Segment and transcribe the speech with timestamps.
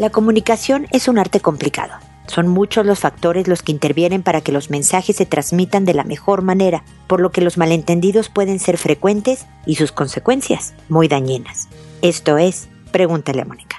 [0.00, 1.92] La comunicación es un arte complicado.
[2.26, 6.04] Son muchos los factores los que intervienen para que los mensajes se transmitan de la
[6.04, 11.68] mejor manera, por lo que los malentendidos pueden ser frecuentes y sus consecuencias muy dañinas.
[12.00, 13.76] Esto es, pregúntale a Mónica.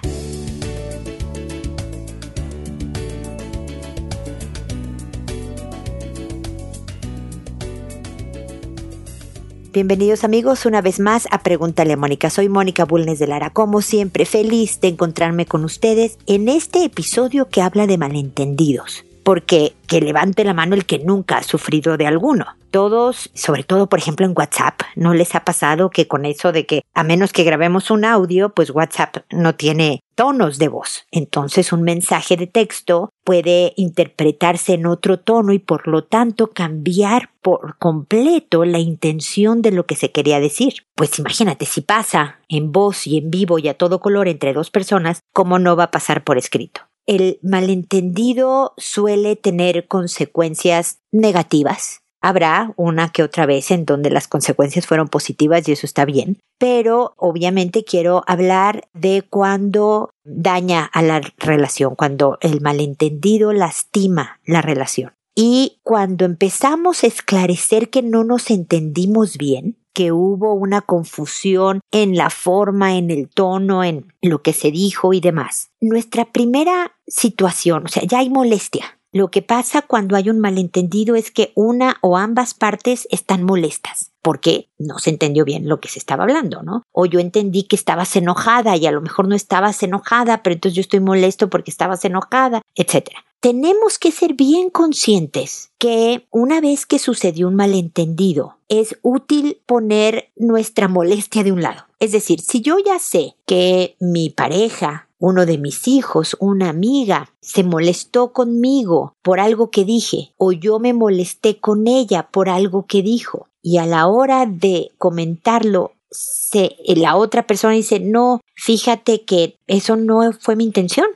[9.74, 12.30] Bienvenidos amigos una vez más a Pregúntale a Mónica.
[12.30, 17.48] Soy Mónica Bulnes de Lara, como siempre feliz de encontrarme con ustedes en este episodio
[17.48, 19.06] que habla de malentendidos.
[19.24, 23.88] Porque que levante la mano el que nunca ha sufrido de alguno todos, sobre todo
[23.88, 27.34] por ejemplo en WhatsApp, ¿no les ha pasado que con eso de que a menos
[27.34, 31.06] que grabemos un audio, pues WhatsApp no tiene tonos de voz?
[31.12, 37.30] Entonces un mensaje de texto puede interpretarse en otro tono y por lo tanto cambiar
[37.42, 40.74] por completo la intención de lo que se quería decir.
[40.96, 44.72] Pues imagínate si pasa en voz y en vivo y a todo color entre dos
[44.72, 46.82] personas, ¿cómo no va a pasar por escrito?
[47.06, 54.86] El malentendido suele tener consecuencias negativas Habrá una que otra vez en donde las consecuencias
[54.86, 61.22] fueron positivas y eso está bien, pero obviamente quiero hablar de cuando daña a la
[61.38, 65.14] relación, cuando el malentendido lastima la relación.
[65.34, 72.16] Y cuando empezamos a esclarecer que no nos entendimos bien, que hubo una confusión en
[72.16, 75.70] la forma, en el tono, en lo que se dijo y demás.
[75.80, 81.16] Nuestra primera situación, o sea, ya hay molestia, lo que pasa cuando hay un malentendido
[81.16, 85.90] es que una o ambas partes están molestas porque no se entendió bien lo que
[85.90, 86.84] se estaba hablando, ¿no?
[86.92, 90.76] O yo entendí que estabas enojada y a lo mejor no estabas enojada, pero entonces
[90.76, 93.10] yo estoy molesto porque estabas enojada, etc.
[93.42, 100.30] Tenemos que ser bien conscientes que una vez que sucedió un malentendido, es útil poner
[100.36, 101.88] nuestra molestia de un lado.
[102.00, 107.32] Es decir, si yo ya sé que mi pareja uno de mis hijos, una amiga,
[107.42, 112.86] se molestó conmigo por algo que dije o yo me molesté con ella por algo
[112.88, 119.24] que dijo y a la hora de comentarlo se, la otra persona dice no, fíjate
[119.24, 121.08] que eso no fue mi intención,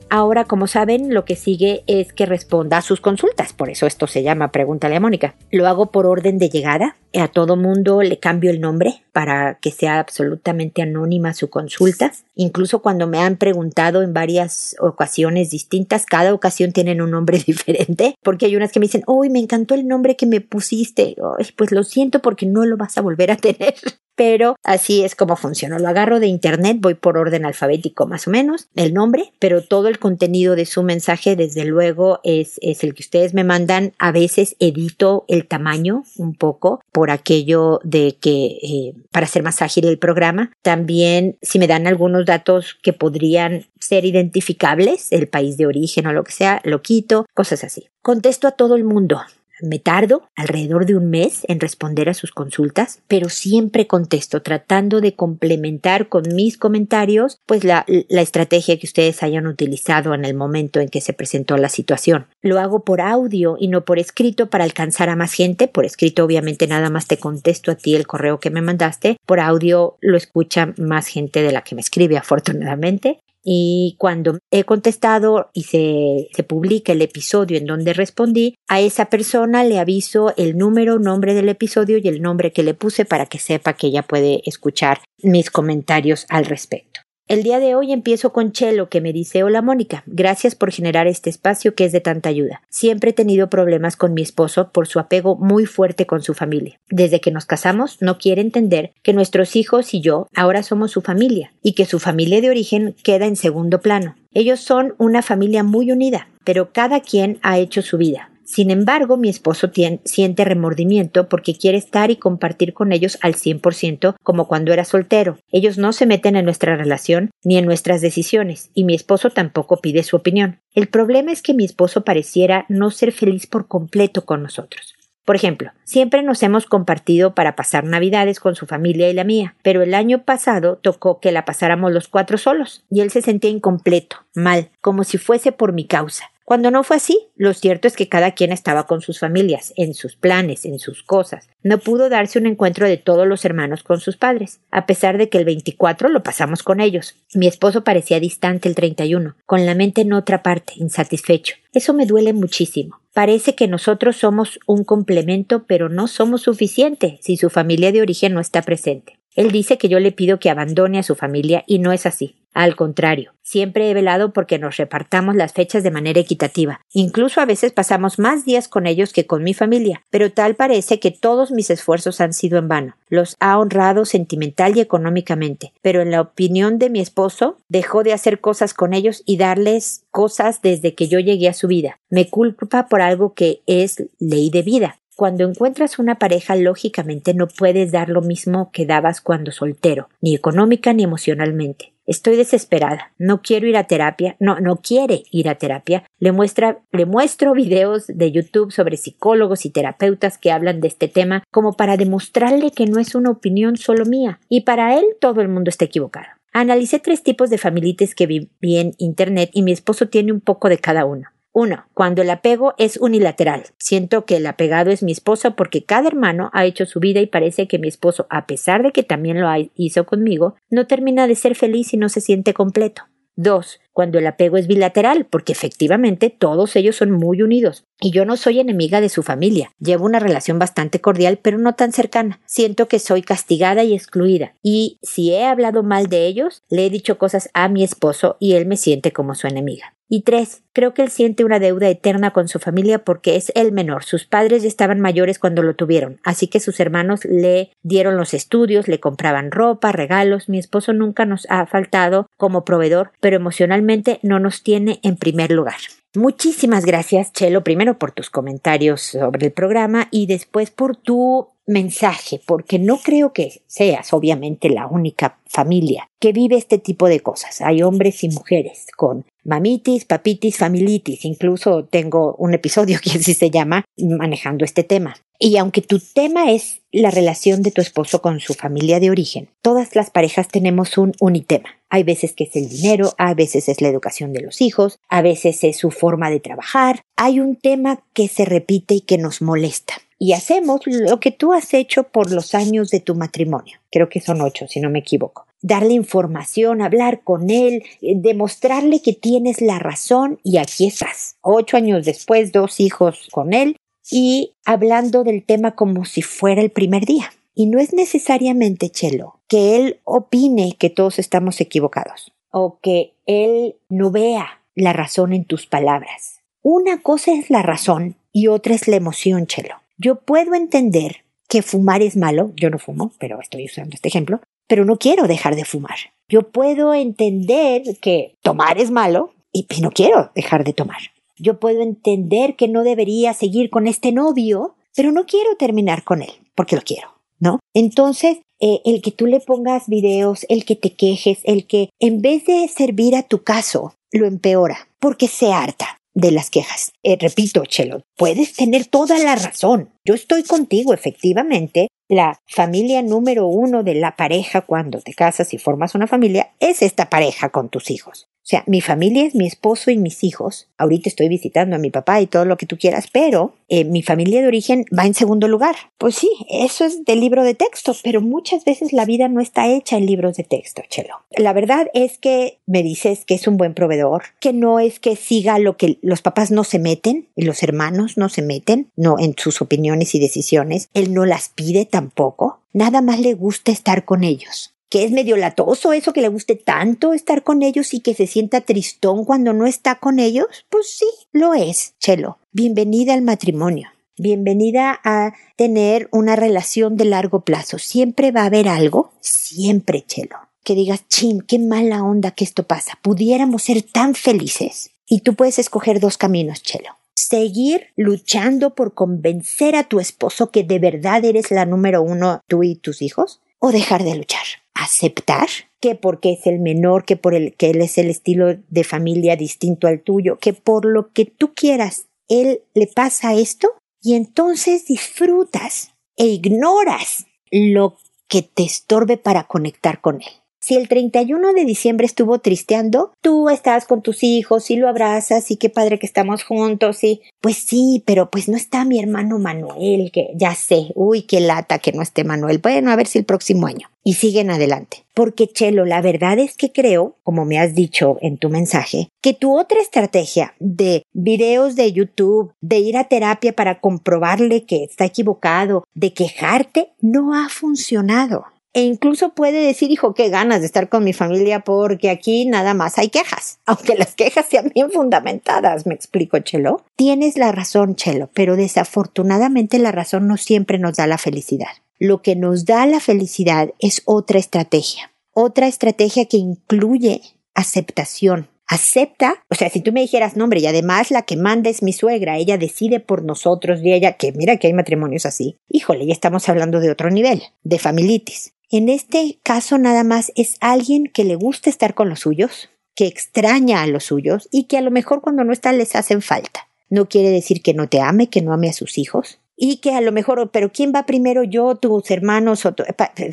[0.09, 4.07] Ahora, como saben, lo que sigue es que responda a sus consultas, por eso esto
[4.07, 5.35] se llama Pregúntale a Mónica.
[5.51, 9.71] Lo hago por orden de llegada, a todo mundo le cambio el nombre para que
[9.71, 12.13] sea absolutamente anónima su consulta.
[12.35, 18.17] Incluso cuando me han preguntado en varias ocasiones distintas, cada ocasión tienen un nombre diferente,
[18.23, 21.17] porque hay unas que me dicen, uy, me encantó el nombre que me pusiste.
[21.57, 23.75] pues lo siento porque no lo vas a volver a tener
[24.17, 25.79] pero así es como funciona.
[25.79, 29.89] Lo agarro de internet, voy por orden alfabético más o menos, el nombre, pero todo
[29.89, 33.93] el contenido de su mensaje, desde luego, es, el que ustedes me mandan.
[33.99, 39.87] A veces edito el tamaño un poco aquello de que eh, para hacer más ágil
[39.87, 40.51] el programa.
[40.63, 46.13] También si me dan algunos datos que podrían ser identificables, el país de origen o
[46.13, 47.89] lo que sea, lo quito, cosas así.
[48.03, 49.21] Contesto a todo el mundo.
[49.61, 55.01] Me tardo alrededor de un mes en responder a sus consultas, pero siempre contesto tratando
[55.01, 60.35] de complementar con mis comentarios pues la, la, estrategia que ustedes hayan utilizado en el
[60.35, 62.27] momento en que se presentó la situación.
[62.43, 65.69] Lo hago por audio y no por escrito para alcanzar a más gente.
[65.69, 69.19] Por escrito obviamente nada más te contesto a ti el correo que me mandaste.
[69.25, 74.65] Por audio lo escucha más gente de la que me escribe afortunadamente y cuando he
[74.65, 80.33] contestado y se, se, publica el episodio en donde respondí, a esa persona le aviso
[80.37, 83.89] el número, nombre del episodio y el nombre que le puse para que sepa que
[83.89, 86.94] ella puede escuchar mis comentarios al respecto.
[87.27, 91.07] El día de hoy empiezo con Chelo que me dice Hola Mónica, gracias por generar
[91.07, 92.61] este espacio que es de tanta ayuda.
[92.69, 96.79] Siempre he tenido problemas con mi esposo por su apego muy fuerte con su familia.
[96.91, 101.01] Desde que nos casamos no quiere entender que nuestros hijos y yo ahora somos su
[101.01, 104.17] familia y que su familia de origen queda en segundo plano.
[104.35, 108.29] Ellos son una familia muy unida, pero cada quien ha hecho su vida.
[108.45, 109.71] Sin embargo, mi esposo
[110.05, 115.39] siente remordimiento porque quiere estar y compartir con ellos al 100% como cuando era soltero.
[115.51, 119.79] Ellos no se meten en nuestra relación ni en nuestras decisiones y mi esposo tampoco
[119.79, 120.61] pide su opinión.
[120.75, 124.95] El problema es que mi esposo pareciera no ser feliz por completo con nosotros.
[125.25, 129.57] Por ejemplo, siempre nos hemos compartido para pasar Navidades con su familia y la mía,
[129.63, 133.49] pero el año pasado tocó que la pasáramos los cuatro solos, y él se sentía
[133.49, 136.31] incompleto, mal, como si fuese por mi causa.
[136.45, 139.95] Cuando no fue así, lo cierto es que cada quien estaba con sus familias, en
[139.95, 141.49] sus planes, en sus cosas.
[141.63, 145.31] No pudo darse un encuentro de todos los hermanos con sus padres, a pesar de
[145.31, 147.17] que el 24 lo pasamos con ellos.
[147.33, 151.57] Mi esposo parecía distante el 31, con la mente en otra parte, insatisfecho.
[151.73, 153.01] Eso me duele muchísimo.
[153.15, 158.35] Parece que nosotros somos un complemento, pero no somos suficiente si su familia de origen
[158.35, 159.19] no está presente.
[159.35, 162.37] Él dice que yo le pido que abandone a su familia y no es así.
[162.55, 166.81] Al contrario, siempre he velado porque nos repartamos las fechas de manera equitativa.
[166.93, 171.01] Incluso a veces pasamos más días con ellos que con mi familia, pero tal parece
[171.01, 172.97] que todos mis esfuerzos han sido en vano.
[173.09, 178.13] Los ha honrado sentimental y económicamente, pero en la opinión de mi esposo, dejó de
[178.13, 181.99] hacer cosas con ellos y darles cosas desde que yo llegué a su vida.
[182.09, 185.01] Me culpa por algo que es ley de vida.
[185.17, 190.35] Cuando encuentras una pareja, lógicamente no puedes dar lo mismo que dabas cuando soltero, ni
[190.35, 191.93] económica ni emocionalmente.
[192.07, 193.13] Estoy desesperada.
[193.17, 194.37] No quiero ir a terapia.
[194.39, 196.05] No, no quiere ir a terapia.
[196.19, 201.09] Le muestra, le muestro videos de YouTube sobre psicólogos y terapeutas que hablan de este
[201.09, 204.41] tema como para demostrarle que no es una opinión solo mía.
[204.49, 206.27] Y para él todo el mundo está equivocado.
[206.53, 210.69] Analicé tres tipos de familites que vi en internet y mi esposo tiene un poco
[210.69, 211.29] de cada uno.
[211.57, 213.63] Uno, cuando el apego es unilateral.
[213.79, 217.29] Siento que el apegado es mi esposo porque cada hermano ha hecho su vida y
[217.29, 221.37] parece que mi esposo, a pesar de que también lo hizo conmigo, no termina de
[221.37, 223.05] ser feliz y no se siente completo.
[223.37, 227.85] Dos, cuando el apego es bilateral, porque efectivamente todos ellos son muy unidos.
[228.01, 229.71] Y yo no soy enemiga de su familia.
[229.79, 232.41] Llevo una relación bastante cordial, pero no tan cercana.
[232.45, 234.55] Siento que soy castigada y excluida.
[234.63, 238.55] Y si he hablado mal de ellos, le he dicho cosas a mi esposo y
[238.55, 239.95] él me siente como su enemiga.
[240.09, 243.73] Y tres, creo que él siente una deuda eterna con su familia porque es el
[243.73, 244.05] menor.
[244.05, 248.35] Sus padres ya estaban mayores cuando lo tuvieron, así que sus hermanos le dieron los
[248.35, 250.49] estudios, le compraban ropa, regalos.
[250.49, 255.51] Mi esposo nunca nos ha faltado como proveedor, pero emocionalmente no nos tiene en primer
[255.51, 255.77] lugar.
[256.17, 262.41] Muchísimas gracias, Chelo, primero por tus comentarios sobre el programa y después por tu mensaje,
[262.45, 267.61] porque no creo que seas obviamente la única familia que vive este tipo de cosas.
[267.61, 271.25] Hay hombres y mujeres con mamitis, papitis, familitis.
[271.25, 275.17] Incluso tengo un episodio que así se llama manejando este tema.
[275.39, 279.49] Y aunque tu tema es la relación de tu esposo con su familia de origen,
[279.63, 281.71] todas las parejas tenemos un unitema.
[281.91, 285.23] Hay veces que es el dinero, a veces es la educación de los hijos, a
[285.23, 287.03] veces es su forma de trabajar.
[287.17, 291.53] Hay un tema que se repite y que nos molesta y hacemos lo que tú
[291.53, 293.79] has hecho por los años de tu matrimonio.
[293.91, 295.47] Creo que son ocho, si no me equivoco.
[295.61, 301.37] Darle información, hablar con él, eh, demostrarle que tienes la razón y aquí estás.
[301.41, 303.77] Ocho años después, dos hijos con él
[304.11, 307.33] y hablando del tema como si fuera el primer día.
[307.55, 313.77] Y no es necesariamente, Chelo, que él opine que todos estamos equivocados o que él
[313.89, 316.41] no vea la razón en tus palabras.
[316.63, 319.84] Una cosa es la razón y otra es la emoción, Chelo.
[319.97, 324.41] Yo puedo entender que fumar es malo, yo no fumo, pero estoy usando este ejemplo,
[324.67, 325.97] pero no quiero dejar de fumar.
[326.29, 330.99] Yo puedo entender que tomar es malo y no quiero dejar de tomar.
[331.37, 336.23] Yo puedo entender que no debería seguir con este novio, pero no quiero terminar con
[336.23, 337.09] él, porque lo quiero,
[337.39, 337.61] ¿no?
[337.73, 342.21] Entonces, eh, el que tú le pongas videos, el que te quejes, el que en
[342.21, 346.93] vez de servir a tu caso, lo empeora, porque se harta de las quejas.
[347.03, 349.91] Eh, repito, Chelo, puedes tener toda la razón.
[350.05, 351.89] Yo estoy contigo, efectivamente.
[352.09, 356.83] La familia número uno de la pareja cuando te casas y formas una familia es
[356.83, 358.29] esta pareja con tus hijos.
[358.45, 360.69] O sea, mi familia es mi esposo y mis hijos.
[360.77, 364.03] Ahorita estoy visitando a mi papá y todo lo que tú quieras, pero eh, mi
[364.03, 365.75] familia de origen va en segundo lugar.
[365.97, 369.67] Pues sí, eso es del libro de texto, pero muchas veces la vida no está
[369.69, 371.23] hecha en libros de texto, Chelo.
[371.31, 375.17] La verdad es que me dices que es un buen proveedor, que no es que
[375.17, 379.19] siga lo que los papás no se meten y los hermanos no se meten, no
[379.19, 380.91] en sus opiniones y decisiones.
[380.93, 382.61] Él no las pide tampoco.
[382.75, 386.55] Nada más le gusta estar con ellos que es medio latoso eso que le guste
[386.55, 390.47] tanto estar con ellos y que se sienta tristón cuando no está con ellos?
[390.71, 392.39] Pues sí, lo es, Chelo.
[392.53, 393.89] Bienvenida al matrimonio.
[394.17, 397.81] Bienvenida a tener una relación de largo plazo.
[397.81, 400.37] Siempre va a haber algo, siempre, Chelo.
[400.63, 402.97] Que digas, chin, qué mala onda que esto pasa.
[403.03, 404.93] Pudiéramos ser tan felices.
[405.09, 410.63] Y tú puedes escoger dos caminos, Chelo seguir luchando por convencer a tu esposo que
[410.63, 414.45] de verdad eres la número uno tú y tus hijos o dejar de luchar
[414.75, 415.49] aceptar
[415.81, 419.37] que porque es el menor, que por el que él es el estilo de familia
[419.37, 423.69] distinto al tuyo, que por lo que tú quieras, él le pasa esto
[424.03, 427.97] y entonces disfrutas e ignoras lo
[428.29, 430.33] que te estorbe para conectar con él.
[430.65, 435.51] Si el 31 de diciembre estuvo tristeando, tú estás con tus hijos y lo abrazas
[435.51, 439.39] y qué padre que estamos juntos y pues sí, pero pues no está mi hermano
[439.39, 442.61] Manuel, que ya sé, uy, qué lata que no esté Manuel.
[442.61, 443.91] Bueno, a ver si el próximo año.
[444.07, 445.05] Y siguen adelante.
[445.13, 449.35] Porque Chelo, la verdad es que creo, como me has dicho en tu mensaje, que
[449.35, 455.05] tu otra estrategia de videos de YouTube, de ir a terapia para comprobarle que está
[455.05, 460.89] equivocado, de quejarte, no ha funcionado e incluso puede decir, hijo, qué ganas de estar
[460.89, 465.87] con mi familia porque aquí nada más hay quejas, aunque las quejas sean bien fundamentadas,
[465.87, 466.85] me explico, Chelo.
[466.97, 471.69] Tienes la razón, Chelo, pero desafortunadamente la razón no siempre nos da la felicidad.
[472.01, 477.23] Lo que nos da la felicidad es otra estrategia, otra estrategia que incluye
[477.55, 481.71] aceptación, acepta, o sea, si tú me dijeras, no, hombre, y además la que manda
[481.71, 485.57] es mi suegra, ella decide por nosotros y ella, que mira que hay matrimonios así,
[485.69, 488.54] híjole, ya estamos hablando de otro nivel, de familitis.
[488.71, 493.07] En este caso nada más es alguien que le gusta estar con los suyos, que
[493.07, 496.69] extraña a los suyos y que a lo mejor cuando no está les hacen falta.
[496.89, 499.95] No quiere decir que no te ame, que no ame a sus hijos y que
[499.95, 502.75] a lo mejor, pero ¿quién va primero yo, tus hermanos o,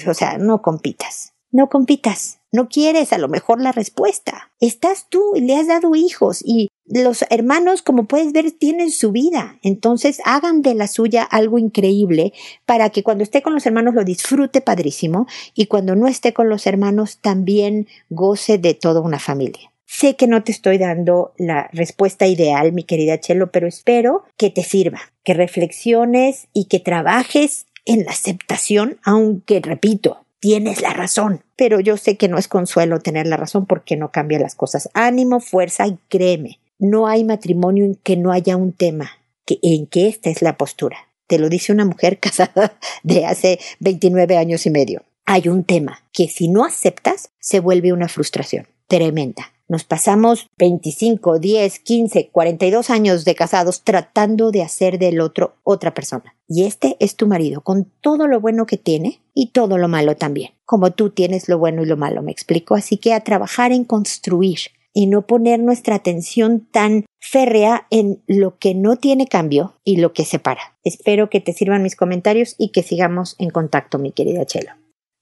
[0.08, 1.34] o sea, no compitas.
[1.52, 2.41] No compitas.
[2.52, 4.52] No quieres a lo mejor la respuesta.
[4.60, 9.12] Estás tú y le has dado hijos y los hermanos, como puedes ver, tienen su
[9.12, 9.58] vida.
[9.64, 12.34] Entonces hagan de la suya algo increíble
[12.66, 16.50] para que cuando esté con los hermanos lo disfrute padrísimo y cuando no esté con
[16.50, 19.72] los hermanos también goce de toda una familia.
[19.86, 24.50] Sé que no te estoy dando la respuesta ideal, mi querida Chelo, pero espero que
[24.50, 31.44] te sirva, que reflexiones y que trabajes en la aceptación, aunque repito, tienes la razón.
[31.56, 34.90] Pero yo sé que no es consuelo tener la razón porque no cambia las cosas.
[34.94, 39.12] Ánimo, fuerza y créeme, no hay matrimonio en que no haya un tema,
[39.46, 40.98] que, en que esta es la postura.
[41.28, 45.04] Te lo dice una mujer casada de hace 29 años y medio.
[45.26, 49.54] Hay un tema que si no aceptas se vuelve una frustración tremenda.
[49.72, 55.94] Nos pasamos 25, 10, 15, 42 años de casados tratando de hacer del otro otra
[55.94, 56.36] persona.
[56.46, 60.18] Y este es tu marido, con todo lo bueno que tiene y todo lo malo
[60.18, 60.52] también.
[60.66, 62.76] Como tú tienes lo bueno y lo malo, me explico.
[62.76, 64.60] Así que a trabajar en construir
[64.94, 70.12] y no poner nuestra atención tan férrea en lo que no tiene cambio y lo
[70.12, 70.76] que separa.
[70.84, 74.72] Espero que te sirvan mis comentarios y que sigamos en contacto, mi querida Chelo.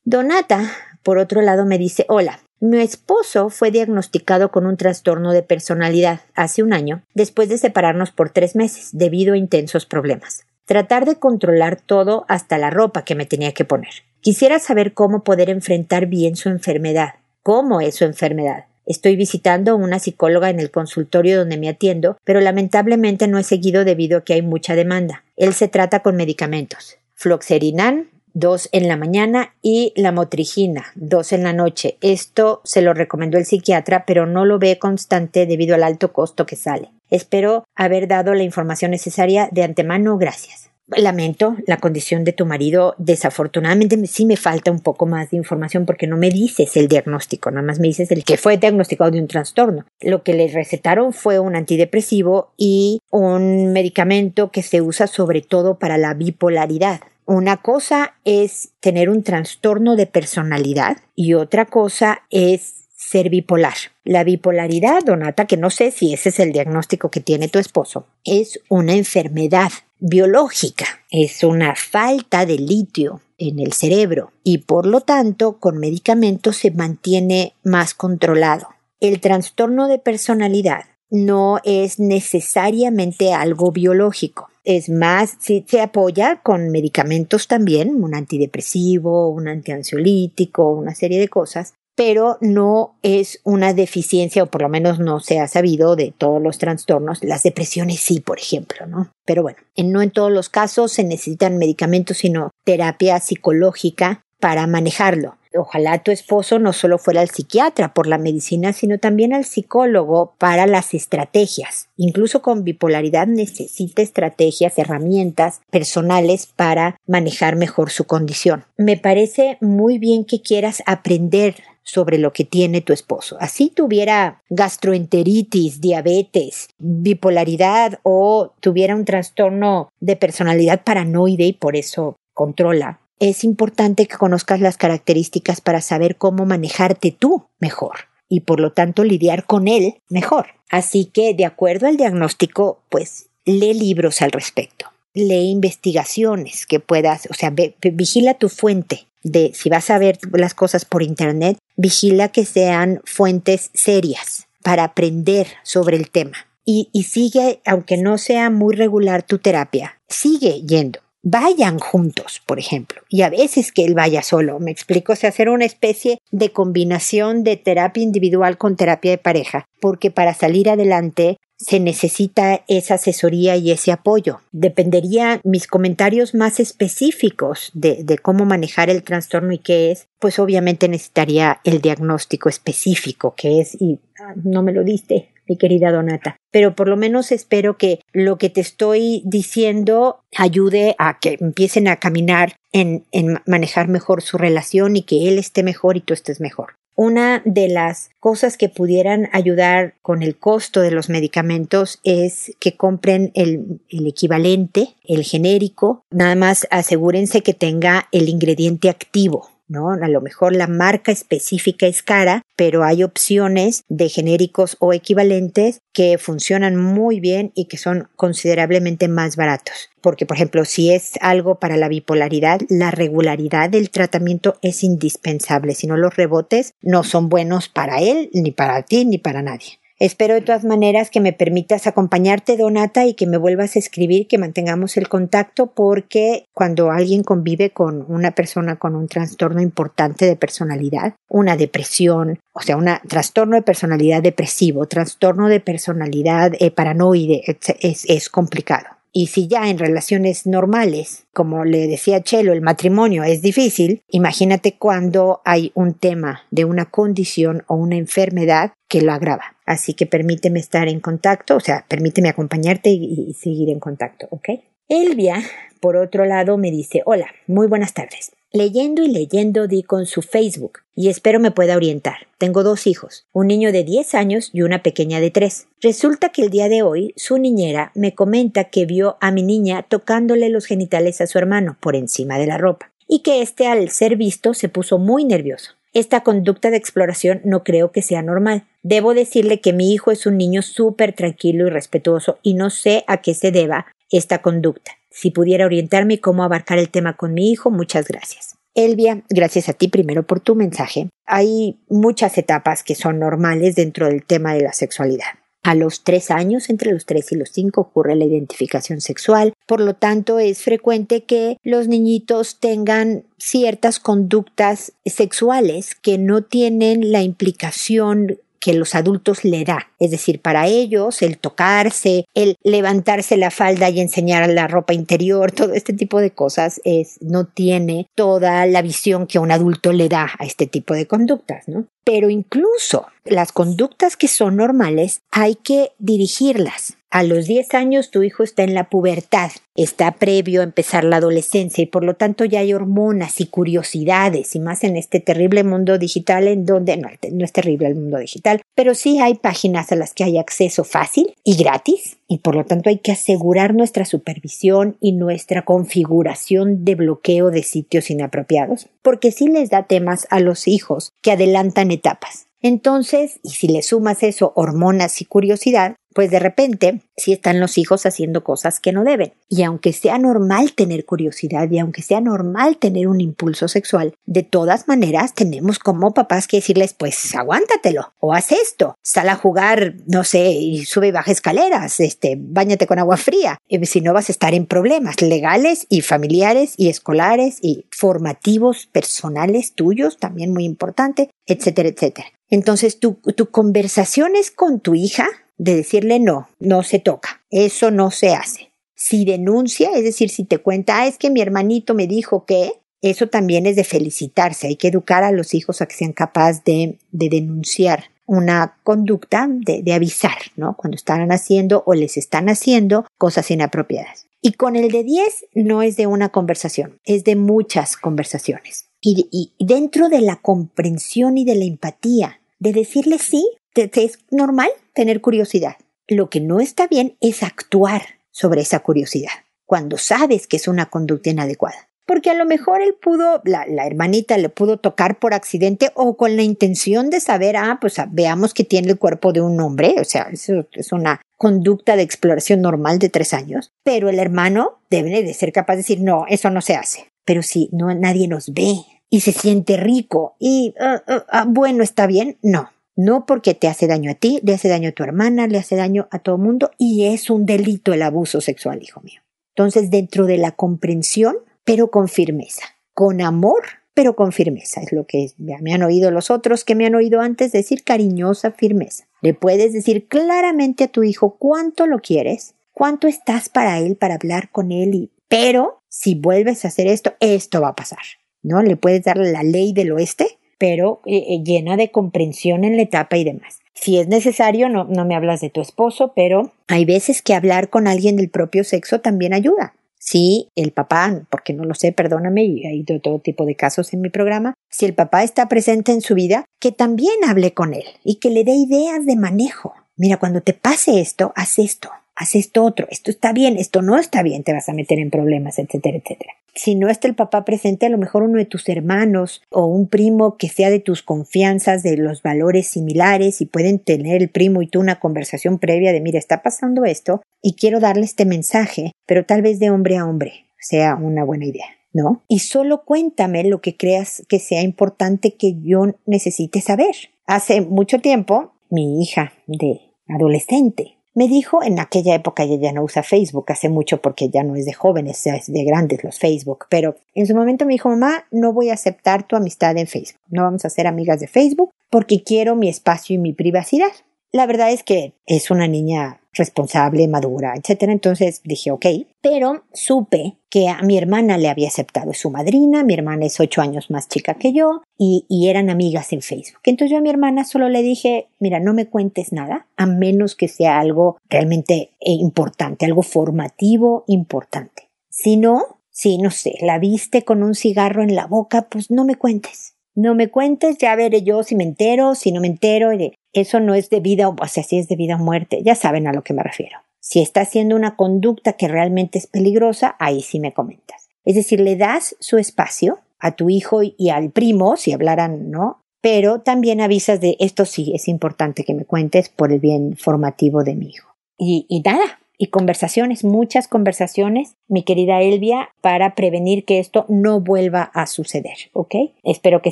[0.06, 0.72] Donata,
[1.04, 6.22] por otro lado, me dice, hola, mi esposo fue diagnosticado con un trastorno de personalidad
[6.36, 10.46] hace un año, después de separarnos por tres meses, debido a intensos problemas.
[10.66, 14.04] Tratar de controlar todo hasta la ropa que me tenía que poner.
[14.20, 17.16] Quisiera saber cómo poder enfrentar bien su enfermedad.
[17.44, 18.66] ¿Cómo es su enfermedad?
[18.86, 23.44] Estoy visitando a una psicóloga en el consultorio donde me atiendo, pero lamentablemente no he
[23.44, 25.24] seguido debido a que hay mucha demanda.
[25.38, 26.98] Él se trata con medicamentos.
[27.16, 31.98] Floxerinan, dos en la mañana y la motrigina, dos en la noche.
[32.02, 36.46] Esto se lo recomendó el psiquiatra, pero no lo ve constante debido al alto costo
[36.46, 36.90] que sale.
[37.10, 40.18] Espero haber dado la información necesaria de antemano.
[40.18, 40.70] Gracias.
[40.98, 42.96] Lamento la condición de tu marido.
[42.98, 47.52] Desafortunadamente sí me falta un poco más de información porque no me dices el diagnóstico,
[47.52, 49.86] nada más me dices el que fue diagnosticado de un trastorno.
[50.02, 55.78] Lo que le recetaron fue un antidepresivo y un medicamento que se usa sobre todo
[55.78, 57.02] para la bipolaridad.
[57.32, 63.76] Una cosa es tener un trastorno de personalidad y otra cosa es ser bipolar.
[64.04, 68.08] La bipolaridad, Donata, que no sé si ese es el diagnóstico que tiene tu esposo,
[68.24, 69.70] es una enfermedad
[70.00, 76.58] biológica, es una falta de litio en el cerebro y por lo tanto con medicamentos
[76.58, 78.70] se mantiene más controlado.
[79.00, 84.49] El trastorno de personalidad no es necesariamente algo biológico.
[84.64, 91.30] Es más, si se apoya con medicamentos también, un antidepresivo, un antiansiolítico, una serie de
[91.30, 96.14] cosas, pero no es una deficiencia, o por lo menos no se ha sabido de
[96.18, 97.24] todos los trastornos.
[97.26, 99.12] Las depresiones sí, por ejemplo, ¿no?
[99.26, 105.39] Pero bueno, no en todos los casos se necesitan medicamentos, sino terapia psicológica para manejarlo.
[105.56, 110.36] Ojalá tu esposo no solo fuera al psiquiatra por la medicina, sino también al psicólogo
[110.38, 111.90] para las estrategias.
[111.98, 118.66] Incluso con bipolaridad necesita estrategias, herramientas personales para manejar mejor su condición.
[118.78, 123.38] Me parece muy bien que quieras aprender sobre lo que tiene tu esposo.
[123.40, 132.16] Así tuviera gastroenteritis, diabetes, bipolaridad o tuviera un trastorno de personalidad paranoide y por eso
[132.34, 138.60] controla es importante que conozcas las características para saber cómo manejarte tú mejor y por
[138.60, 140.48] lo tanto lidiar con él mejor.
[140.70, 147.28] Así que, de acuerdo al diagnóstico, pues lee libros al respecto, lee investigaciones que puedas,
[147.30, 152.30] o sea, vigila tu fuente de si vas a ver las cosas por internet, vigila
[152.30, 156.46] que sean fuentes serias para aprender sobre el tema.
[156.72, 161.00] Y sigue, aunque no sea muy regular tu terapia, sigue yendo
[161.30, 165.30] vayan juntos, por ejemplo, y a veces que él vaya solo, me explico, o sea,
[165.30, 170.70] hacer una especie de combinación de terapia individual con terapia de pareja, porque para salir
[170.70, 174.40] adelante se necesita esa asesoría y ese apoyo.
[174.54, 180.88] Dependería mis comentarios más específicos de, cómo manejar el trastorno y qué es, pues obviamente
[180.88, 186.38] necesitaría el diagnóstico específico que es y ah, no me lo diste mi querida Donata.
[186.52, 191.88] Pero por lo menos espero que lo que te estoy diciendo ayude a que empiecen
[191.88, 193.04] a caminar en,
[193.46, 196.76] manejar mejor su relación y que él esté mejor y tú estés mejor.
[196.96, 202.76] Una de las cosas que pudieran ayudar con el costo de los medicamentos es que
[202.76, 206.04] compren el, equivalente, el genérico.
[206.12, 209.50] Nada más asegúrense que tenga el ingrediente activo.
[209.70, 209.92] ¿No?
[209.92, 215.80] A lo mejor la marca específica es cara, pero hay opciones de genéricos o equivalentes
[215.94, 219.90] que funcionan muy bien y que son considerablemente más baratos.
[220.02, 225.76] Porque, por ejemplo, si es algo para la bipolaridad, la regularidad del tratamiento es indispensable.
[225.76, 229.80] Si no, los rebotes no son buenos para él, ni para ti, ni para nadie.
[230.00, 234.28] Espero de todas maneras que me permitas acompañarte, Donata, y que me vuelvas a escribir,
[234.28, 240.26] que mantengamos el contacto, porque cuando alguien convive con una persona con un trastorno importante
[240.26, 246.72] de personalidad, una depresión, o sea, un trastorno de personalidad depresivo, trastorno de personalidad eh,
[246.72, 247.44] paranoide,
[247.82, 248.88] es, es complicado.
[249.12, 254.78] Y si ya en relaciones normales, como le decía Chelo, el matrimonio es difícil, imagínate
[254.78, 259.56] cuando hay un tema de una condición o una enfermedad que lo agrava.
[259.70, 264.50] Así que permíteme estar en contacto, o sea, permíteme acompañarte y, seguir en contacto, ¿ok?
[264.88, 265.44] Elvia,
[265.80, 268.32] por otro lado, me dice, hola, muy buenas tardes.
[268.52, 272.16] Leyendo y leyendo di con su Facebook y espero me pueda orientar.
[272.40, 275.68] Tengo dos hijos, un niño de 10 años y una pequeña de 3.
[275.82, 279.86] Resulta que el día de hoy su niñera me comenta que vio a mi niña
[279.88, 283.90] tocándole los genitales a su hermano por encima de la ropa y que éste al
[283.90, 285.79] ser visto se puso muy nervioso.
[285.94, 288.68] Esta conducta de exploración no creo que sea normal.
[288.84, 293.04] Debo decirle que mi hijo es un niño súper tranquilo y respetuoso y no sé
[293.08, 294.92] a qué se deba esta conducta.
[295.10, 298.56] Si pudiera orientarme cómo abarcar el tema con mi hijo, muchas gracias.
[298.76, 301.10] Elvia, gracias a ti primero por tu mensaje.
[301.26, 305.39] Hay muchas etapas que son normales dentro del tema de la sexualidad.
[305.64, 309.54] A los tres años, entre los tres y los cinco, ocurre la identificación sexual.
[309.68, 317.12] Por lo tanto, es frecuente que los niñitos tengan ciertas conductas sexuales que no tienen
[317.12, 319.90] la implicación que los adultos le da.
[320.00, 325.52] Es decir, para ellos el tocarse, el levantarse la falda y enseñar la ropa interior,
[325.54, 330.10] todo este tipo de cosas es, no tiene toda la visión que un adulto le
[330.10, 331.86] da a este tipo de conductas, ¿no?
[332.04, 336.99] Pero incluso las conductas que son normales hay que dirigirlas.
[337.12, 341.16] A los 10 años tu hijo está en la pubertad, está previo a empezar la
[341.18, 345.64] adolescencia y por lo tanto ya hay hormonas y curiosidades y más en este terrible
[345.64, 349.92] mundo digital en donde no, no es terrible el mundo digital, pero sí hay páginas
[349.92, 353.74] a las que hay acceso fácil y gratis y por lo tanto hay que asegurar
[353.74, 360.28] nuestra supervisión y nuestra configuración de bloqueo de sitios inapropiados, porque sí les da temas
[360.30, 362.46] a los hijos que adelantan etapas.
[362.62, 367.78] Entonces, y si le sumas eso, hormonas y curiosidad, pues de repente si están los
[367.78, 369.34] hijos haciendo cosas que no deben.
[369.50, 374.44] Y aunque sea normal tener curiosidad y aunque sea normal tener un impulso sexual, de
[374.44, 379.96] todas maneras tenemos como papás que decirles, pues aguántatelo o haz esto, sal a jugar,
[380.08, 384.30] no sé, sube y baja escaleras, este, bañate con agua fría, y si no vas
[384.30, 390.66] a estar en problemas legales y familiares y escolares y formativos personales tuyos, también muy
[390.66, 392.28] importante, etcétera, etcétera.
[392.50, 395.28] Entonces, tu, tu conversación es con tu hija
[395.60, 398.72] de decirle no, no se toca, eso no se hace.
[398.96, 402.74] Si denuncia, es decir, si te cuenta, ah, es que mi hermanito me dijo que,
[403.02, 406.66] eso también es de felicitarse, hay que educar a los hijos a que sean capaces
[406.66, 410.76] de, de denunciar una conducta, de, de avisar, ¿no?
[410.76, 414.26] Cuando están haciendo o les están haciendo cosas inapropiadas.
[414.42, 418.90] Y con el de 10 no es de una conversación, es de muchas conversaciones.
[419.02, 424.70] Y, dentro de la comprensión y de la empatía, de decirle sí, es normal
[425.00, 425.78] tener curiosidad.
[426.10, 429.32] Lo que no está bien es actuar sobre esa curiosidad
[429.66, 431.88] cuando sabes que es una conducta inadecuada.
[432.06, 436.36] Porque a lo mejor él pudo, la, hermanita le pudo tocar por accidente o con
[436.36, 439.96] la intención de saber, ah, pues ah, veamos que tiene el cuerpo de un hombre,
[440.02, 444.82] o sea, eso es una conducta de exploración normal de tres años, pero el hermano
[444.90, 447.06] debe de ser capaz de decir, no, eso no se hace.
[447.24, 448.74] Pero si no, nadie nos ve
[449.10, 453.88] y se siente rico y, ah, ah, bueno, está bien, no, no porque te hace
[453.88, 456.42] daño a ti, le hace daño a tu hermana, le hace daño a todo el
[456.42, 459.22] mundo y es un delito el abuso sexual, hijo mío.
[459.56, 465.06] Entonces, dentro de la comprensión, pero con firmeza, con amor, pero con firmeza, es lo
[465.06, 469.08] que me han oído los otros que me han oído antes decir cariñosa firmeza.
[469.22, 474.16] Le puedes decir claramente a tu hijo cuánto lo quieres, cuánto estás para él, para
[474.16, 478.04] hablar con él, y, pero si vuelves a hacer esto, esto va a pasar.
[478.42, 478.62] ¿No?
[478.62, 482.84] Le puedes dar la ley del oeste pero eh, eh, llena de comprensión en la
[482.84, 483.60] etapa y demás.
[483.74, 487.70] Si es necesario, no, no me hablas de tu esposo, pero hay veces que hablar
[487.70, 489.74] con alguien del propio sexo también ayuda.
[489.98, 494.02] Si el papá, porque no lo sé, perdóname, y hay todo tipo de casos en
[494.02, 497.86] mi programa, si el papá está presente en su vida, que también hable con él
[498.04, 499.74] y que le dé ideas de manejo.
[499.98, 503.98] Mira, cuando te pase esto, haz esto haz esto otro, esto está bien, esto no
[503.98, 506.34] está bien, te vas a meter en problemas, etcétera, etcétera.
[506.54, 509.88] Si no está el papá presente, a lo mejor uno de tus hermanos o un
[509.88, 514.62] primo que sea de tus confianzas, de los valores similares y pueden tener el primo
[514.62, 518.92] y tú una conversación previa de, mira, está pasando esto y quiero darle este mensaje,
[519.06, 521.68] pero tal vez de hombre a hombre sea una buena idea.
[521.94, 522.24] ¿no?
[522.28, 526.96] Y solo cuéntame lo que creas que sea importante que yo necesite saber.
[527.26, 530.99] Hace mucho tiempo, mi hija de adolescente.
[531.14, 534.56] Me dijo, en aquella época ella ya no usa Facebook, hace mucho porque ya no
[534.56, 538.26] es de jóvenes, es de grandes los Facebook, pero en su momento me dijo, mamá,
[538.32, 541.72] no voy a aceptar tu amistad en Facebook, no vamos a ser amigas de Facebook
[541.90, 543.92] porque quiero mi espacio y mi privacidad.
[544.32, 547.92] La verdad es que es una niña responsable, madura, etcétera.
[547.92, 548.86] Entonces dije, ok,
[549.22, 553.62] pero supe que a mi hermana le había aceptado su madrina, mi hermana es ocho
[553.62, 556.62] años más chica que yo y, y, eran amigas en Facebook.
[556.64, 560.36] Entonces yo a mi hermana solo le dije, mira, no me cuentes nada, a menos
[560.36, 564.90] que sea algo realmente eh, importante, algo formativo importante.
[565.10, 569.06] Si no, si no sé, la viste con un cigarro en la boca, pues no
[569.06, 569.76] me cuentes.
[570.00, 572.92] No me cuentes, ya veré yo si me entero, si no me entero.
[573.34, 576.14] Eso no es de vida, o sea, es de vida o muerte, ya saben a
[576.14, 576.78] lo que me refiero.
[577.02, 581.10] Si está haciendo una conducta que realmente es peligrosa, ahí sí me comentas.
[581.26, 585.82] Es decir, le das su espacio a tu hijo y al primo, si hablaran, ¿no?
[586.00, 590.64] Pero también avisas de esto sí es importante que me cuentes por el bien formativo
[590.64, 591.14] de mi hijo.
[591.38, 597.42] Y, y nada, y conversaciones, muchas conversaciones, mi querida Elvia, para prevenir que esto no
[597.42, 598.96] vuelva a suceder, ¿ok?
[599.24, 599.72] Espero que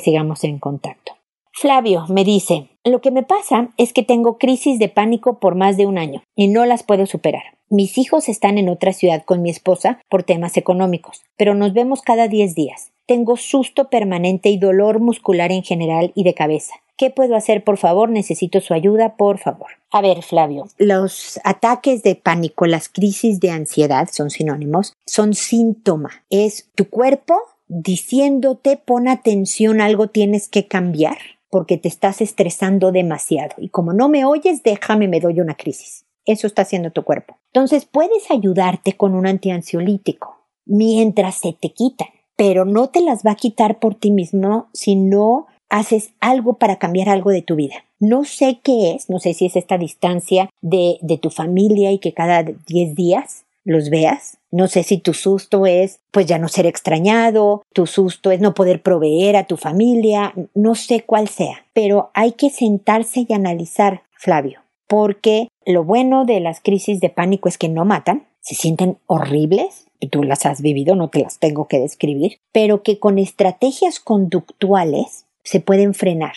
[0.00, 1.14] sigamos en contacto.
[1.52, 5.76] Flavio me dice, lo que me pasa es que tengo crisis de pánico por más
[5.76, 7.58] de un año y no las puedo superar.
[7.68, 12.02] Mis hijos están en otra ciudad con mi esposa por temas económicos, pero nos vemos
[12.02, 12.92] cada 10 días.
[13.06, 16.74] Tengo susto permanente y dolor muscular en general y de cabeza.
[16.98, 18.10] ¿Qué puedo hacer, por favor?
[18.10, 19.68] Necesito su ayuda, por favor.
[19.92, 26.10] A ver, Flavio, los ataques de pánico, las crisis de ansiedad son sinónimos, son síntoma.
[26.28, 31.18] Es tu cuerpo diciéndote pon atención, algo tienes que cambiar
[31.50, 33.54] porque te estás estresando demasiado.
[33.58, 36.04] Y como no me oyes, déjame, me doy una crisis.
[36.26, 37.38] Eso está haciendo tu cuerpo.
[37.52, 43.30] Entonces puedes ayudarte con un antiansiolítico mientras se te quitan, pero no te las va
[43.30, 47.84] a quitar por ti mismo si no haces algo para cambiar algo de tu vida.
[48.00, 52.14] No sé qué es, no sé si es esta distancia de, tu familia y que
[52.14, 54.38] cada 10 días los veas.
[54.50, 58.54] No sé si tu susto es pues ya no ser extrañado, tu susto es no
[58.54, 64.02] poder proveer a tu familia, no sé cuál sea, pero hay que sentarse y analizar,
[64.12, 68.96] Flavio, porque lo bueno de las crisis de pánico es que no matan, se sienten
[69.06, 74.00] horribles, tú las has vivido, no te las tengo que describir, pero que con estrategias
[74.00, 76.34] conductuales se pueden frenar.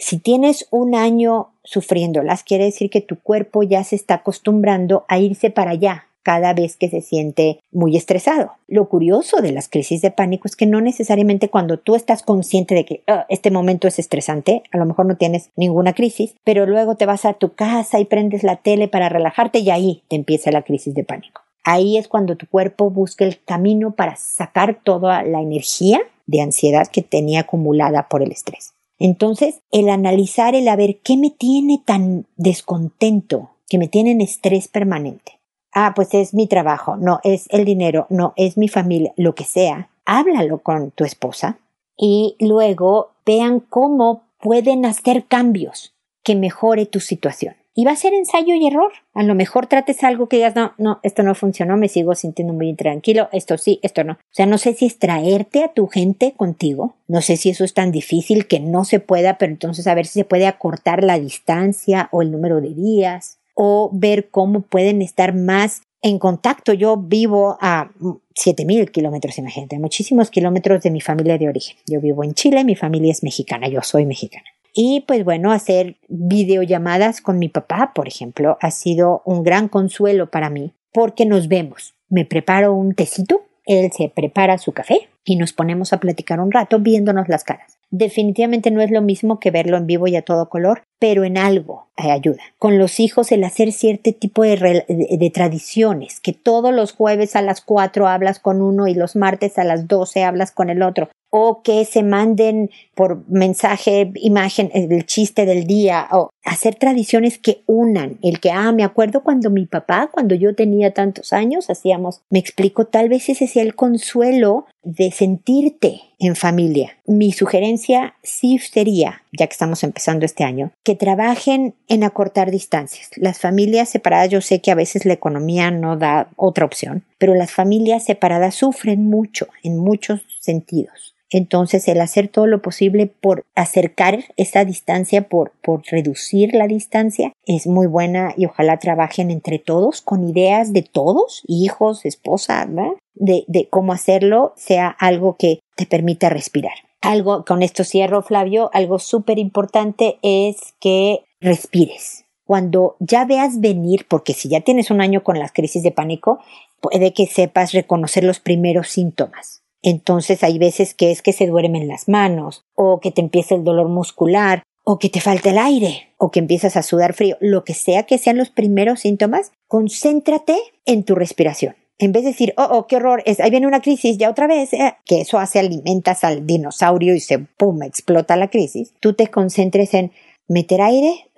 [0.00, 5.20] Si tienes un año sufriéndolas, quiere decir que tu cuerpo ya se está acostumbrando a
[5.20, 8.52] irse para allá cada vez que se siente muy estresado.
[8.66, 12.74] Lo curioso de las crisis de pánico es que no necesariamente cuando tú estás consciente
[12.74, 16.66] de que ah, este momento es estresante, a lo mejor no tienes ninguna crisis, pero
[16.66, 20.16] luego te vas a tu casa y prendes la tele para relajarte y ahí te
[20.16, 21.42] empieza la crisis de pánico.
[21.62, 26.86] Ahí es cuando tu cuerpo busca el camino para sacar toda la energía de ansiedad
[26.86, 28.74] que tenía acumulada por el estrés.
[29.00, 34.20] Entonces, el analizar, el a ver qué me tiene tan descontento, que me tiene en
[34.20, 35.40] estrés permanente.
[35.72, 39.44] Ah, pues es mi trabajo, no es el dinero, no es mi familia, lo que
[39.44, 39.90] sea.
[40.04, 41.58] Háblalo con tu esposa
[41.96, 47.54] y luego vean cómo pueden hacer cambios que mejore tu situación.
[47.78, 48.90] Y va a ser ensayo y error.
[49.14, 52.52] A lo mejor trates algo que digas, no, no, esto no funcionó, me sigo sintiendo
[52.52, 54.14] muy intranquilo, esto sí, esto no.
[54.14, 57.62] O sea, no sé si es traerte a tu gente contigo, no sé si eso
[57.62, 61.04] es tan difícil que no se pueda, pero entonces a ver si se puede acortar
[61.04, 66.72] la distancia o el número de días, o ver cómo pueden estar más en contacto.
[66.72, 67.92] Yo vivo a
[68.34, 71.76] 7000 kilómetros, imagínate, muchísimos kilómetros de mi familia de origen.
[71.86, 74.46] Yo vivo en Chile, mi familia es mexicana, yo soy mexicana.
[74.80, 80.30] Y pues bueno, hacer videollamadas con mi papá, por ejemplo, ha sido un gran consuelo
[80.30, 81.96] para mí porque nos vemos.
[82.08, 86.50] Me preparo un tecito, él se prepara su café y nos ponemos a platicar un
[86.50, 87.76] rato viéndonos las caras.
[87.90, 91.36] Definitivamente no es lo mismo que verlo en vivo y a todo color, pero en
[91.36, 92.42] algo ayuda.
[92.58, 97.42] Con los hijos el hacer cierto tipo de, de, tradiciones, que todos los jueves a
[97.42, 101.10] las 4 hablas con uno y los martes a las 12 hablas con el otro
[101.30, 107.62] o que se manden por mensaje, imagen, el chiste del día, o hacer tradiciones que
[107.66, 112.22] unan, el que, ah, me acuerdo cuando mi papá, cuando yo tenía tantos años, hacíamos,
[112.30, 116.96] me explico, tal vez ese sea el consuelo de sentirte en familia.
[117.06, 123.10] Mi sugerencia sí sería, ya que estamos empezando este año, que trabajen en acortar distancias.
[123.16, 127.34] Las familias separadas, yo sé que a veces la economía no da otra opción, pero
[127.34, 131.14] las familias separadas sufren mucho en muchos sentidos.
[131.30, 137.32] Entonces, el hacer todo lo posible por acercar esa distancia, por, por reducir la distancia,
[137.44, 142.66] es muy buena y ojalá trabajen entre todos con ideas de todos, hijos, esposa,
[143.14, 146.72] de, de cómo hacerlo sea algo que te permita respirar.
[147.00, 152.24] Algo, con esto cierro, Flavio, algo súper importante es que respires.
[152.44, 156.40] cuando ya veas venir, porque si ya tienes un año con las crisis de pánico,
[156.80, 159.62] puede que sepas reconocer los primeros síntomas.
[159.82, 163.64] Entonces hay veces que es que se duermen las manos, o que te empieza el
[163.64, 167.62] dolor muscular, o que te falta el aire, o que empiezas a sudar frío, lo
[167.62, 171.76] que sea que sean los primeros síntomas, concéntrate en tu respiración.
[171.98, 174.46] En vez de decir, oh, oh, qué horror, es, ahí viene una crisis, ya otra
[174.46, 179.14] vez, eh", que eso hace alimentas al dinosaurio y se, pum, explota la crisis, tú
[179.14, 180.12] te concentres en
[180.46, 181.28] meter aire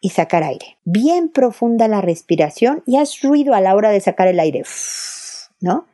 [0.00, 0.78] y sacar aire.
[0.84, 4.62] Bien profunda la respiración y haz ruido a la hora de sacar el aire,
[5.60, 5.86] ¿no?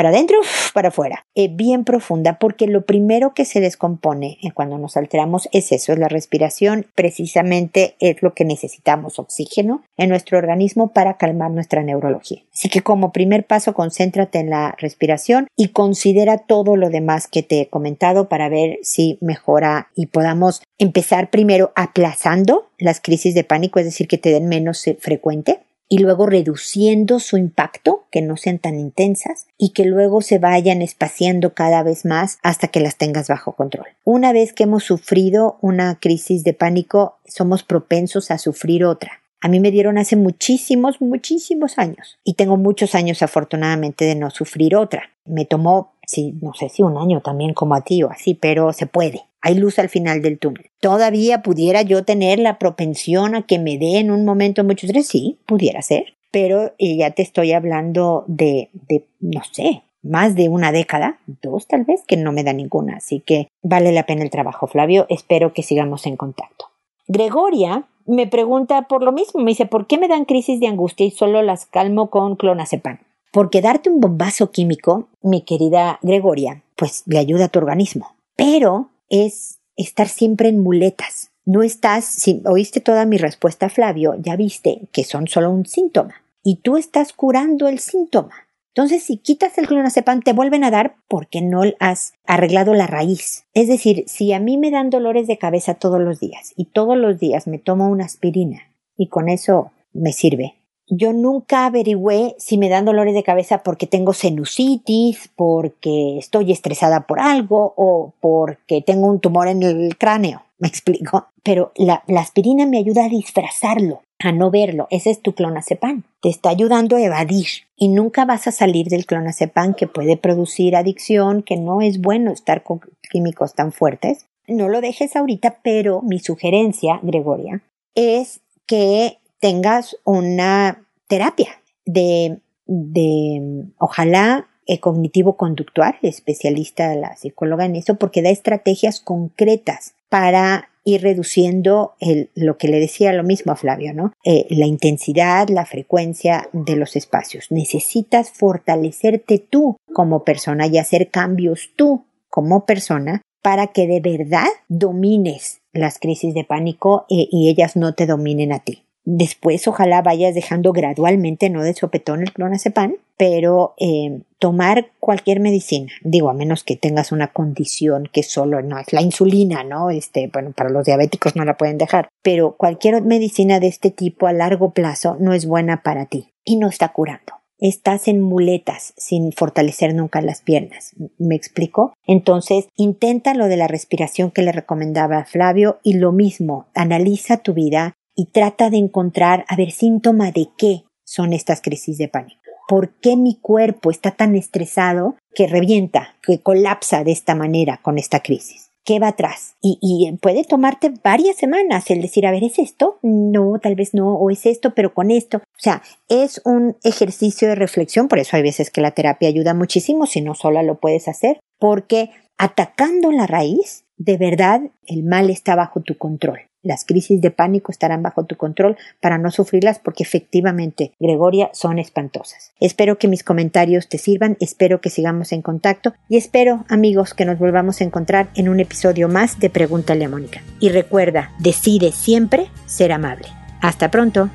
[0.00, 0.38] Para adentro,
[0.72, 5.46] para afuera, eh, bien profunda, porque lo primero que se descompone eh, cuando nos alteramos
[5.52, 11.18] es eso, es la respiración, precisamente es lo que necesitamos, oxígeno en nuestro organismo para
[11.18, 12.40] calmar nuestra neurología.
[12.50, 17.42] Así que como primer paso, concéntrate en la respiración y considera todo lo demás que
[17.42, 23.44] te he comentado para ver si mejora y podamos empezar primero aplazando las crisis de
[23.44, 25.60] pánico, es decir, que te den menos eh, frecuente
[25.92, 30.82] y luego reduciendo su impacto, que no sean tan intensas y que luego se vayan
[30.82, 33.88] espaciando cada vez más hasta que las tengas bajo control.
[34.04, 39.20] Una vez que hemos sufrido una crisis de pánico, somos propensos a sufrir otra.
[39.40, 44.30] A mí me dieron hace muchísimos, muchísimos años y tengo muchos años afortunadamente de no
[44.30, 45.10] sufrir otra.
[45.24, 48.72] Me tomó, sí, no sé si un año también como a ti o así, pero
[48.72, 49.22] se puede.
[49.40, 50.70] Hay luz al final del túnel.
[50.80, 55.06] ¿Todavía pudiera yo tener la propensión a que me dé en un momento mucho estrés?
[55.06, 56.14] Sí, pudiera ser.
[56.30, 61.66] Pero eh, ya te estoy hablando de, de, no sé, más de una década, dos
[61.66, 62.96] tal vez, que no me da ninguna.
[62.96, 65.06] Así que vale la pena el trabajo, Flavio.
[65.08, 66.66] Espero que sigamos en contacto.
[67.08, 69.42] Gregoria me pregunta por lo mismo.
[69.42, 72.98] Me dice, ¿por qué me dan crisis de angustia y solo las calmo con clonazepam?
[73.30, 78.14] Porque darte un bombazo químico, mi querida Gregoria, pues le ayuda a tu organismo.
[78.36, 81.30] Pero es estar siempre en muletas.
[81.44, 86.14] No estás, si oíste toda mi respuesta, Flavio, ya viste que son solo un síntoma
[86.42, 88.34] y tú estás curando el síntoma.
[88.74, 93.44] Entonces, si quitas el clonazepam, te vuelven a dar porque no has arreglado la raíz.
[93.52, 96.96] Es decir, si a mí me dan dolores de cabeza todos los días y todos
[96.96, 100.54] los días me tomo una aspirina y con eso me sirve,
[100.90, 107.06] yo nunca averigüé si me dan dolores de cabeza porque tengo sinusitis, porque estoy estresada
[107.06, 110.42] por algo o porque tengo un tumor en el cráneo.
[110.58, 111.28] ¿Me explico?
[111.42, 114.88] Pero la, aspirina me ayuda a disfrazarlo, a no verlo.
[114.90, 116.02] Ese es tu clonazepam.
[116.20, 120.76] Te está ayudando a evadir y nunca vas a salir del clonazepam que puede producir
[120.76, 124.26] adicción, que no es bueno estar con químicos tan fuertes.
[124.48, 127.62] No lo dejes ahorita, pero mi sugerencia, Gregoria,
[127.94, 137.96] es que tengas una terapia de, de ojalá el cognitivo-conductual, especialista la psicóloga en eso,
[137.96, 143.56] porque da estrategias concretas para ir reduciendo el, lo que le decía lo mismo a
[143.56, 144.12] Flavio, ¿no?
[144.24, 147.46] Eh, la intensidad, la frecuencia de los espacios.
[147.50, 154.48] Necesitas fortalecerte tú como persona y hacer cambios tú como persona para que de verdad
[154.68, 158.84] domines las crisis de pánico eh, y ellas no te dominen a ti.
[159.12, 165.90] Después, ojalá vayas dejando gradualmente, no de sopetón el clonazepam, pero eh, tomar cualquier medicina,
[166.04, 169.90] digo, a menos que tengas una condición que solo no es la insulina, ¿no?
[169.90, 174.28] Este, bueno, para los diabéticos no la pueden dejar, pero cualquier medicina de este tipo
[174.28, 177.32] a largo plazo no es buena para ti y no está curando.
[177.58, 180.94] Estás en muletas sin fortalecer nunca las piernas.
[181.18, 181.92] ¿Me explico?
[182.06, 187.52] Entonces, intenta lo de la respiración que le recomendaba Flavio y lo mismo, analiza tu
[187.52, 192.38] vida, y trata de encontrar, a ver, síntoma de qué son estas crisis de pánico.
[192.68, 197.96] ¿Por qué mi cuerpo está tan estresado que revienta, que colapsa de esta manera con
[197.96, 198.72] esta crisis?
[198.84, 199.54] ¿Qué va atrás?
[199.62, 202.98] Y, y, puede tomarte varias semanas el decir, a ver, ¿es esto?
[203.00, 205.38] No, tal vez no, o es esto, pero con esto.
[205.38, 209.54] O sea, es un ejercicio de reflexión, por eso hay veces que la terapia ayuda
[209.54, 215.30] muchísimo, si no sola lo puedes hacer, porque atacando la raíz, de verdad el mal
[215.30, 216.49] está bajo tu control.
[216.62, 221.78] Las crisis de pánico estarán bajo tu control para no sufrirlas porque efectivamente, Gregoria, son
[221.78, 222.52] espantosas.
[222.60, 227.24] Espero que mis comentarios te sirvan, espero que sigamos en contacto y espero, amigos, que
[227.24, 230.42] nos volvamos a encontrar en un episodio más de Pregúntale a Mónica.
[230.58, 233.28] Y recuerda, decide siempre ser amable.
[233.62, 234.28] Hasta pronto.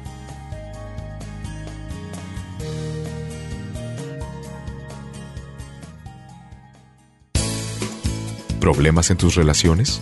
[8.60, 10.02] ¿Problemas en tus relaciones?